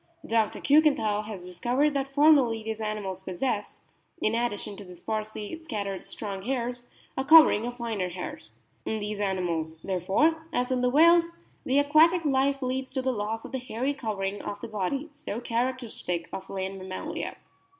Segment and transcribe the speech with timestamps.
[0.25, 0.59] Dr.
[0.61, 3.83] Kiikenthal has discovered that formerly these animals possessed,
[4.19, 8.61] in addition to the sparsely scattered strong hairs, a covering of finer hairs.
[8.83, 11.33] In these animals, therefore, as in the whales,
[11.65, 15.39] the aquatic life leads to the loss of the hairy covering of the body, so
[15.39, 17.35] characteristic of land mammalia.